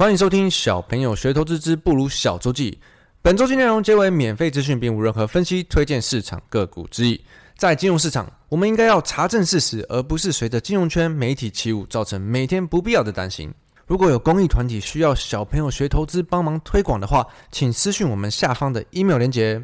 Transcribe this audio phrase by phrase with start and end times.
[0.00, 2.80] 欢迎收听小朋友学投资之不如小周记。
[3.20, 7.22] 本周记内容皆为免费资讯，并无任何分析、推荐市场个股之意。
[7.58, 13.52] 在金融市场，我们应该要查证事实，而不是随着金融圈媒体起舞，造成每天不必要的担心。
[13.86, 19.62] 如果有公益团体需要小朋友学投资帮忙推广的话，请私讯我们下方的 email 连结。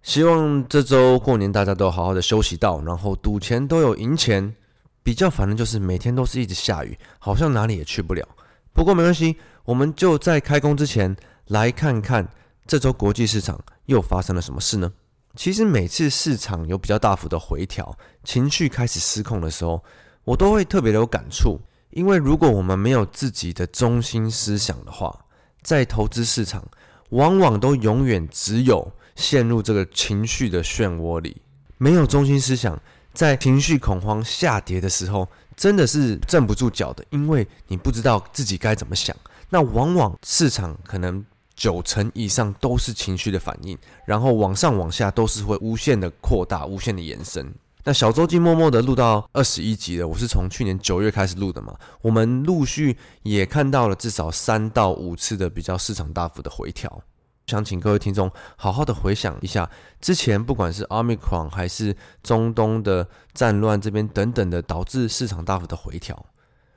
[0.00, 4.54] 希望这周过年大家都好好的休息到，然后赌钱都有赢钱。
[5.02, 8.24] 比较烦的就是每天都是一直下雨，好像哪里也去不了。
[8.72, 9.36] 不过没关系。
[9.66, 11.14] 我们就在开工之前
[11.48, 12.28] 来看看
[12.68, 14.92] 这周国际市场又发生了什么事呢？
[15.34, 19.82] 其实每次市场有比较大幅的回调，情绪开始失控的时候，
[20.22, 21.60] 我都会特别的有感触。
[21.90, 25.24] 因为如果我们没有自己的中心思想的话，
[25.62, 26.64] 在投资市场
[27.10, 31.42] 往往都永远只有陷入这个情绪的漩涡里，
[31.76, 32.80] 没有中心思想，
[33.12, 39.16] 在情绪恐慌下跌的时候，真的是站不住脚的，因为你不知道自己该怎么想。
[39.48, 47.54] 那往往市场可能九成以上都是情绪的反应，然后往上往下都是会无限的扩大、无限的延伸。
[47.84, 51.76] 那小周记默默的录到二十一集了，我是从去年九月开始录的嘛。
[52.02, 57.00] 我们陆续也看到了至少三到五次的比较市场大幅的回调。
[57.46, 66.26] 想请各位听众好好的回想一下，之前不管是 Omicron 还是中东的战乱这边等等的，导致市场大幅的回调。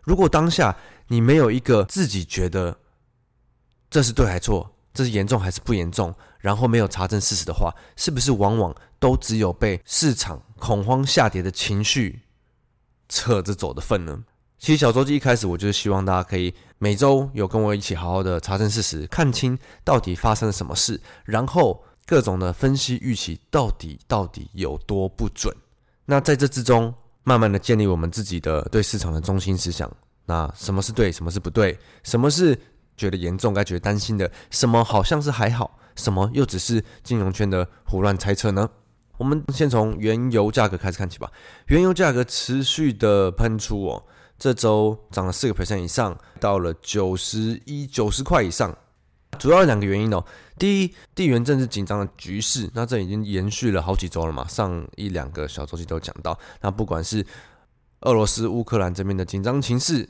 [0.01, 0.75] 如果当下
[1.07, 2.77] 你没有一个自己觉得
[3.89, 12.21] 这是对还错，这是严重还是不严重，然后没有查证事实的话，是不是往往都只有被市场恐慌下跌的情绪
[13.07, 14.23] 扯着走的份呢？
[14.57, 25.55] 其实小周记一开始我就是希望大家可以每周有跟我一起好好的查证事实，看清到底发生了什么事，然后各种的分析预期到底到底有多不准。
[26.05, 29.91] 那在这之中，慢慢的建立我们自己的对市场的中心思想。
[30.25, 31.77] 那什么是对，什么是不对？
[32.03, 32.57] 什么是
[32.95, 34.29] 觉得严重该觉得担心的？
[34.51, 35.79] 什么好像是还好？
[35.95, 38.69] 什么又只是金融圈的胡乱猜测呢？
[39.17, 41.29] 我们先从原油价格开始看起吧。
[41.67, 44.03] 原油价格持续的喷出哦，
[44.37, 48.77] 这周涨了四个 percent 以上，到了九十一、九十块以上。
[49.37, 50.23] 主要有两个原因哦。
[50.57, 54.47] 第一，地缘政治紧张的局势，那这已经延续了好几周了嘛。
[54.47, 57.25] 上一两个小周期都讲到，那不管是
[58.01, 60.09] 俄罗斯、乌克兰这边的紧张情势。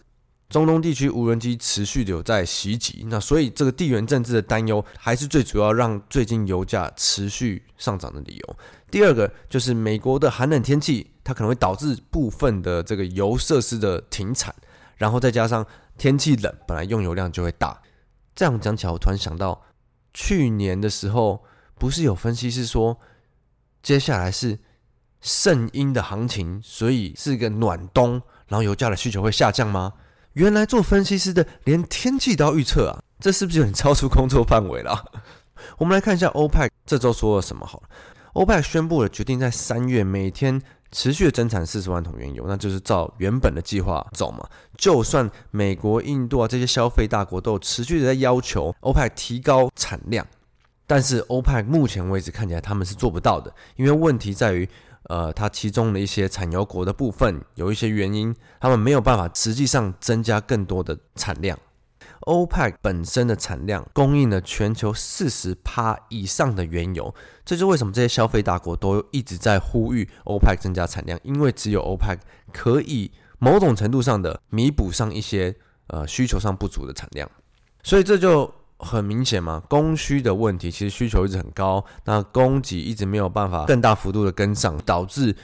[0.50, 8.56] 中东地区无人机持续的有在袭击，那所以这个地缘政治的担忧还是最主要让最近油价持续上涨的理由。
[8.90, 14.52] 第二个就是美国的寒冷天气，它可能会导致部分的这个油设施的停产，
[14.98, 15.64] 然后再加上
[16.00, 17.80] 天气冷，本来用油量就会大。
[18.36, 19.62] 这样讲起来，我突然想到，
[20.14, 21.44] 去年的时候
[21.76, 23.00] 不是有分析师说，
[23.84, 24.60] 接下来是
[25.22, 29.94] 圣婴的行情，所以是一个暖冬，然后油价的需求会下降吗？
[30.34, 35.06] 原来做分析师的连天气都要预测啊，这是不是有点超出工作范围了？
[35.78, 37.90] 我们来看一下欧派这周说了什么好了。
[38.34, 44.48] 欧派宣布了决定在三月每天持续增产四十万桶原油，那就是照原本的计划走嘛。
[44.78, 50.26] 就算美国、印度啊这些消费大国都有持续的在要求欧派提高产量，
[50.88, 54.68] 但是欧派目前为止看起来他们是做不到的，因为问题在于。
[55.04, 61.58] 呃，它其中的一些产油国的部分有一些原因，他们没有办法实际上增加更多的产量。
[62.30, 67.14] OPEC 本身的产量供应了全球四十趴以上的原油，
[67.44, 72.20] 这就为什么这些消费大国都一直在呼吁 OPEC 增加产量，因为只有 OPEC
[72.54, 75.56] 可以某种程度上的弥补上一些
[75.88, 77.30] 呃需求上不足的产量，
[77.84, 78.54] 所以这就。
[78.82, 85.36] 很明显嘛，供需的问题，其实需求一直很高，那供给一直没有办法更大幅度的跟上，导致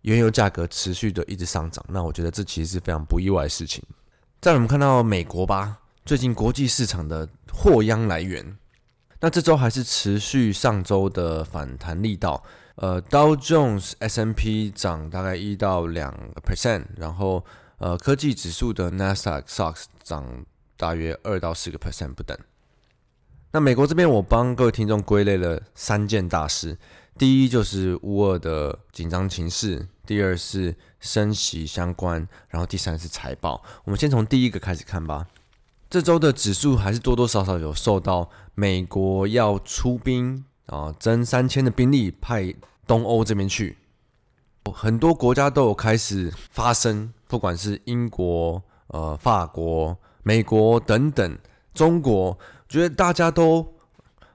[0.00, 1.84] 原油价格持续的一直上涨。
[1.88, 3.80] 那我觉得这其实是非常不意外的事情。
[4.40, 5.78] 再我们看到美国吧，
[6.10, 8.58] 最近国际市场的祸殃来源，
[9.20, 12.42] 那这周还是持续上周的反弹力道。
[12.74, 17.44] 呃，Dow Jones S&P 涨大概一到两个 percent，然后
[17.78, 20.44] 呃科技指数的 Nasdaq Socks 涨
[20.76, 22.36] 大约二到四个 percent 不等。
[23.52, 26.76] 那美国这边，我帮各位听众归类了三件大事。
[27.16, 33.62] 第一就是乌尔的紧张情势，第二是升息相关，然后第三是财报。
[33.84, 35.28] 我们先从第一个开始看吧。
[35.90, 42.54] 这周的指数还是多多少少有受到美国要出兵啊，增三千的兵力派
[42.86, 43.76] 东欧这边去，
[44.72, 51.36] 很多国家都有开始发声，不管是英国、呃、法国、美国等等，
[51.74, 52.38] 中国。
[52.68, 53.74] 觉得大家都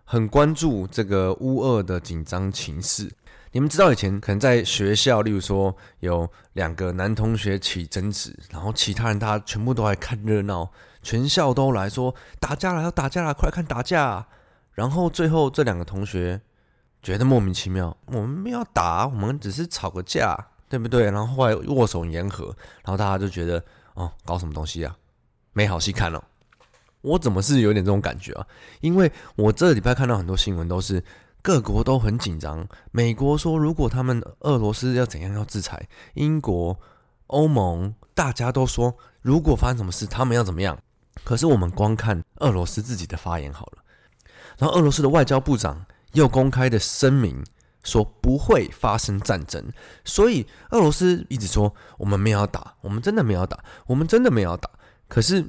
[0.03, 3.09] 很关注这个乌俄的紧张情势。
[3.53, 10.69] 你们知道以前可能在学校，例如说有两个男同学起争执，然后其他人大家全部都来看热闹，
[11.05, 14.25] 全校都来说打架了，要打架了，快来看打架！
[14.71, 16.41] 然后最后这两个同学
[17.03, 20.35] 觉得莫名其妙，我们没有打，我们只是吵个架，
[20.67, 21.03] 对不对？
[21.11, 22.45] 然后后来握手言和，
[22.83, 23.63] 然后大家就觉得
[23.93, 24.97] 哦，搞什么东西啊，
[25.53, 26.23] 没好戏看了。
[27.01, 28.47] 我怎么是有点这种感觉啊？
[28.81, 31.03] 因为我这礼拜看到很多新闻都是
[31.43, 36.79] 各国都很紧张，美国说如果他们俄罗斯要怎样要制裁，英国、
[37.27, 40.75] 欧盟大家都说如果发生什么事，他们要怎么样。
[41.23, 43.77] 可是我们光看俄罗斯自己的发言好了，
[44.57, 47.43] 然后俄罗斯的外交部长又公开的声明
[47.83, 49.63] 说不会发生战争，
[50.03, 53.57] 所以俄罗斯一直说我们没有打，我们真的没有打，
[53.87, 54.69] 我们真的没有打。
[55.07, 55.45] 可是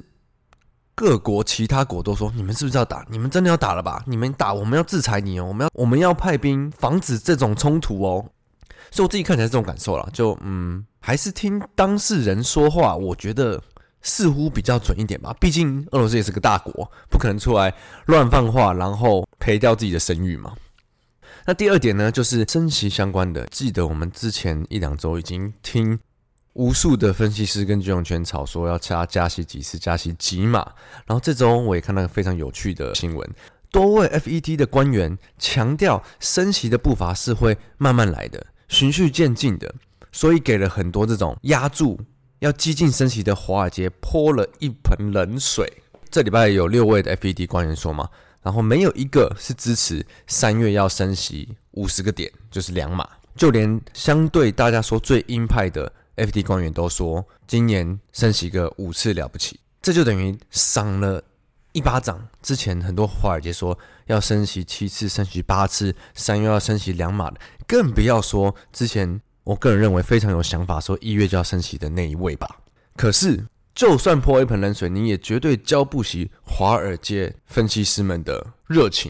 [0.95, 3.05] 各国其他国都说你们是不是要打？
[3.09, 4.03] 你们真的要打了吧？
[4.07, 8.25] 你们打我们要制裁你哦，我们要我们要派兵防止这种冲突哦。
[8.89, 13.61] 所以我自己看起来是这种感受啦，就嗯，还是听当事人说话，我觉得。
[14.01, 17.73] 似乎比较准一点吧，毕竟俄罗斯也是个大国，不可能出来
[18.05, 20.55] 乱放话，然后赔掉自己的声誉嘛。
[21.45, 23.45] 那第二点呢，就是升息相关的。
[23.47, 25.97] 记得我们之前一两周已经听
[26.53, 30.59] 无数的分析师跟金融圈吵说要加加息几次，加息几码。
[31.05, 33.29] 然后这周我也看到个非常有趣的新闻，
[33.71, 39.73] 多位 FED 的官员强调升息的步伐是会慢慢来的，循序渐进的，
[40.11, 41.99] 所以给了很多这种压住。
[42.39, 45.71] 要激进升息的华尔街泼了一盆冷水。
[46.09, 48.09] 这礼拜有六位的 FED 官员说嘛，
[48.41, 53.07] 然后没有一个是支持三月要升息五十个点，就是两码。
[53.35, 59.59] 就连相对大家说最鹰派的 FED 官员都说，今年升息个五次了不起。
[59.81, 61.23] 这就等于赏了
[61.73, 62.27] 一巴掌。
[62.41, 69.21] 之前很多华尔街说要升息七次、升息八次，三月要升息两码的，更不要说之前。
[69.47, 72.57] 我个人认为非常有想法，说一月就要升息的那一位吧。
[72.97, 73.41] 可是，
[73.73, 79.09] 就算泼一盆冷水，你也绝对浇不熄华尔街分析师们的热情。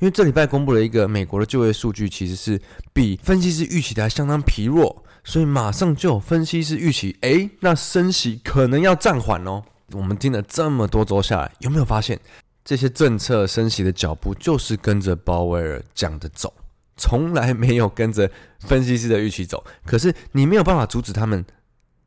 [0.00, 2.60] 因为这礼拜公布了一个美国的就业数据，其实是
[2.92, 9.62] 比分析师预期的还相当疲弱，所以马上就有分析师预期，诶，那升息可能要暂缓哦。
[9.92, 12.18] 我们听了这么多周下来，有没有发现
[12.64, 16.52] 这些政策升息的脚步就是跟着鲍威尔讲的走？
[17.00, 21.42] 从来没有跟着分析师的预期走，可是你没有办法阻止他们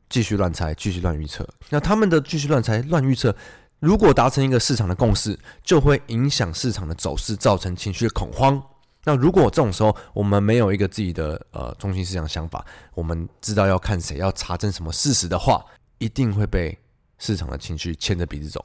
[0.08, 1.46] 继续乱猜、继续乱预测。
[1.70, 3.34] 那他们的继续乱猜、乱预测，
[3.80, 8.62] 如果达成一个市场的共识，就会影响市场的走势，造成情绪的恐慌。
[9.02, 12.64] 那如果这种时候我们没有一个自己的呃中心思想想法，
[12.94, 15.64] 我们知道要看谁要查证什么事实的话，
[15.98, 16.78] 一定会被
[17.18, 18.64] 市场的情绪牵着鼻子走。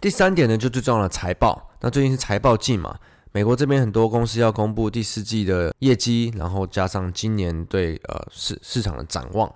[0.00, 1.70] 第三点呢，就最重要的财报。
[1.80, 2.98] 那最近是财报季嘛。
[3.36, 9.52] 美国这边很多公司要公布第四季的业绩，然后加上今年对呃市市场的展望。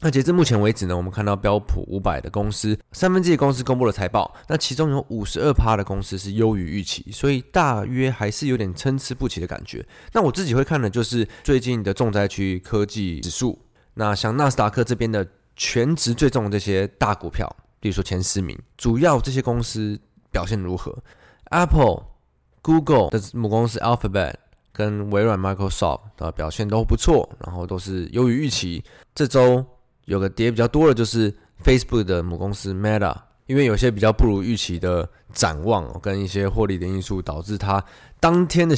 [0.00, 9.82] 那截至目前为止呢，我们看到标普五百的公司三分之一公司公布了财报，那其中有五十二趴的公司是优于预期，所以大约还是有点参差不齐的感觉。
[10.12, 13.58] 那我自己会看的就是最近的重灾区科技指数，
[13.94, 15.26] 那像纳斯达克这边的
[15.56, 17.50] 全值最重的这些大股票，
[17.80, 19.98] 比如说前十名，主要这些公司
[20.30, 20.94] 表现如何
[21.44, 22.13] ？Apple。
[22.64, 24.32] Google 的母公司 Alphabet
[24.72, 28.82] 跟微软 Microsoft 的表现都不错，然后都是优于预期。
[29.14, 29.62] 这周
[30.06, 31.30] 有个跌比较多的，就是
[31.62, 33.14] Facebook 的母公司 Meta，
[33.46, 37.84] 因为有些比较不如预期的展望跟一些获利的因素，导致它
[38.18, 38.74] 当天的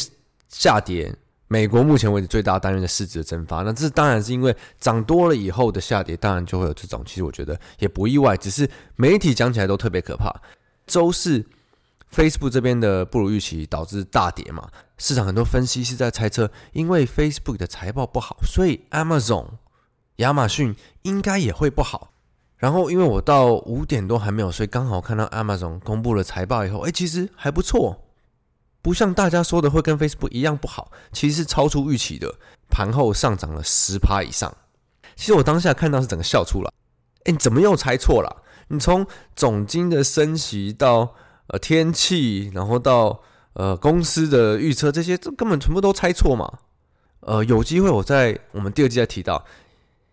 [0.48, 1.14] 下跌。
[1.46, 7.04] 美国目前为止最大单元的市值的蒸发，那这当然是因为涨多了以后的下跌，当然就会有这种。
[7.06, 10.34] 其实我觉得也不意外，只是媒体讲起来都特别可怕。
[10.88, 11.44] 周四。
[12.14, 19.46] Facebook 这边的不如预期导致大跌嘛，市场很多分析师在猜测，因为 Facebook 的财报不好，所以 Amazon
[20.16, 22.12] 亚马逊应该也会不好。
[22.56, 28.06] 然后因为我到五点多还没有睡，刚好看到 Amazon 公布了财报以后，哎，其实还不错，
[28.80, 32.34] 不像大家说的会跟 Facebook 一样不好，其实是超出预期的，
[32.70, 34.56] 盘后上涨了十趴以上。
[35.16, 36.72] 其实我当下看到是整个笑出了，
[37.24, 38.44] 哎，你怎么又猜错了？
[38.68, 41.14] 你从总经的升息到
[41.48, 43.22] 呃，天气，然后到
[43.52, 46.58] 呃公司的预测，这些这根本全部都猜错嘛。
[47.20, 49.44] 呃，有机会我在我们第二季再提到，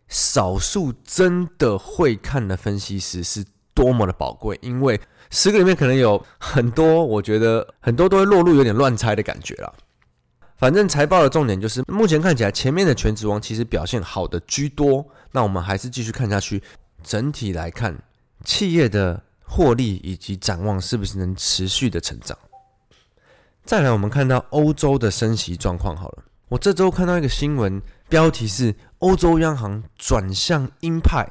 [0.07, 9.73] 少数真的会看的分析师是多么的宝贵，因为十个里面可能有很多，我觉得很多都会落入有点乱猜的感觉啦。
[10.57, 16.61] 反正财报的重点就是，目前看起来前面的全职王其实表现好的居多，那我们还是继续看下去。
[17.03, 17.97] 整体来看，
[18.45, 19.23] 企业的。
[19.43, 22.37] 获利以及展望是不是能持续的成长？
[23.63, 26.23] 再来，我们看到欧洲的升息状况好了。
[26.49, 31.27] 我这周看到一个新闻，标题是欧洲央行转向鹰派。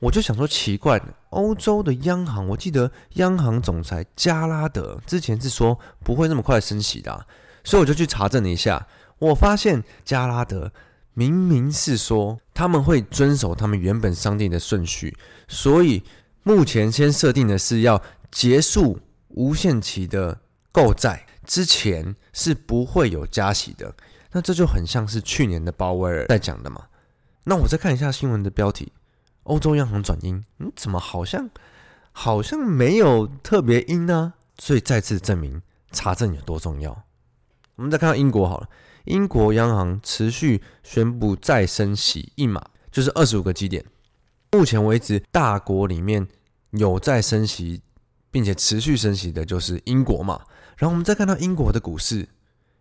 [0.00, 1.00] 我就想说奇怪，
[1.30, 7.26] 欧洲的央行，我记得央行总裁加拉德之前是说不会那么快升息的，
[7.64, 8.86] 所以我就去查证了一下，
[9.18, 10.72] 我发现加拉德
[11.14, 15.16] 明明是说他们会遵守他们原本商定的顺序，
[15.48, 16.02] 所以
[16.48, 20.40] 目前先设定的是要结束无限期的
[20.72, 23.94] 购债之前是不会有加息的，
[24.32, 26.86] 那这就很像是去年的鲍威尔在讲的嘛。
[27.44, 28.94] 那我再看一下新闻的标题。
[29.42, 31.50] 欧洲央行转鹰，嗯，怎么好像
[32.12, 34.32] 好像没有特别鹰呢？
[34.56, 37.04] 所以再次证明查证有多重要。
[37.76, 38.70] 我们再看到英国好了，
[39.04, 43.84] 英国央行持续宣布再升息一码，就是二十五个基点。
[44.50, 46.26] 目前为止，大国里面
[46.70, 47.82] 有在升息
[48.30, 50.40] 并且持续升息的就是英国嘛。
[50.76, 52.28] 然后我们再看到英国的股市，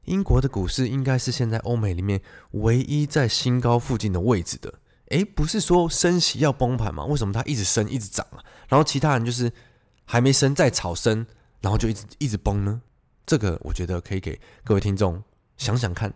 [0.06, 4.74] 英国的股市应该是现在欧美里面唯一在新高附近的位置的。
[5.10, 7.06] 诶，不是说升息要崩盘吗？
[7.06, 8.44] 为什么它一直升一直涨啊？
[8.68, 9.52] 然后其他人就是
[10.04, 11.26] 还没升再炒升，
[11.62, 12.82] 然后就一直一直崩呢？
[13.26, 15.24] 这个我觉得可以给各位听众
[15.56, 16.14] 想想看，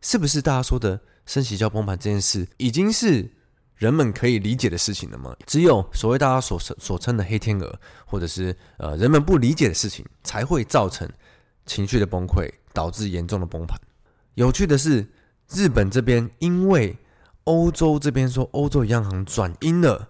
[0.00, 3.30] 是不是大家说的升息叫崩盘这件事，已经是
[3.78, 5.34] 人们可以理解的事情了吗？
[5.46, 11.08] 只有所谓大家所所称的黑天鹅，或者是呃人们不理解的事情，才会造成
[11.64, 13.80] 情绪的崩溃，导致严重的崩盘。
[14.34, 15.08] 有趣的是，
[15.50, 16.96] 日本这边因为
[17.44, 20.08] 欧洲这边说，欧洲央行转鹰了，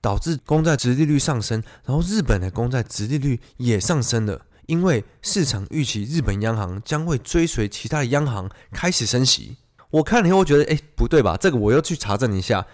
[0.00, 9.56] 导致公债殖利率上升，然后日本的公债殖利率也上升了，因为市场预期日本央行将会追随其他的央行开始升息。
[9.90, 11.36] 我看了以后，觉得，哎，不对吧？
[11.36, 12.66] 这个我要去查证一下，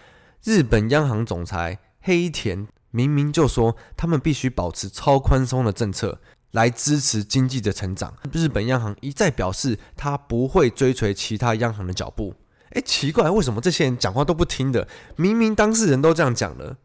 [0.45, 6.21] 日本央行总裁黑田明明就说，他们必须保持超宽松的政策
[6.51, 8.15] 来支持经济的成长。
[8.31, 12.35] 日本央行一再表示，他不会追随其他央行的脚步。
[12.73, 14.87] 哎，奇怪，为什么这些人讲话都不听的？
[15.17, 16.77] 明明当事人都这样讲了，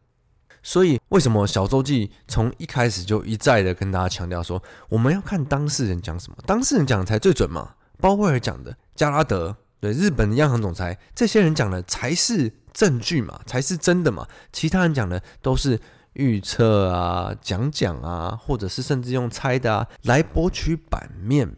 [0.64, 7.76] 所以为什么小周记从一开始就一再的跟大家强调说，我们要看当事人讲什么，当事人讲才最准嘛？
[8.00, 14.28] 鲍威尔讲的，加拉德对日本的央行总裁，这些人讲的才是证据嘛，才是真的嘛？
[14.52, 15.80] 其他人讲的都是
[16.14, 21.56] 预测啊、讲讲啊，或者是甚至用猜的啊来博取版面，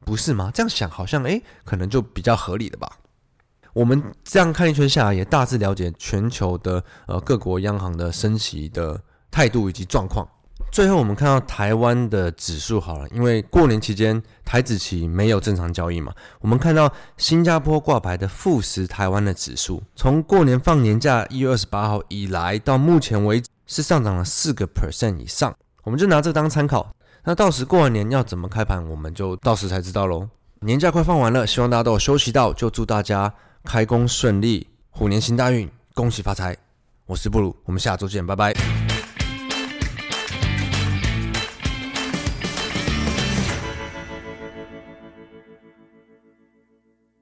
[0.00, 0.50] 不是吗？
[0.52, 2.98] 这样想好像哎，可能就比较合理了吧？
[3.74, 10.26] 我们这样看一圈下来，也大致了解全球的呃各国央行的升息的态度以及状况。
[10.70, 25.54] 最后，我们看到台湾的指数好了，因为过年期间台指期没有正常交易嘛，我们看到新加坡挂牌的富时台湾的指数，从过年放年假一月二十八号以来到目前为止是上涨了四个 percent 以上。
[25.82, 26.94] 我们就拿这个当参考，
[27.24, 30.28] 那到时过完年要怎么开盘，我们就到时才知道喽。
[30.60, 33.32] 年假快放完了，希望大家都有休息到，就祝大家。
[33.64, 36.56] 开工顺利，虎年行大运，恭喜发财！
[37.06, 38.77] 我是布鲁，我们下周见，拜拜。